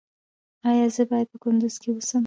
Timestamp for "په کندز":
1.31-1.75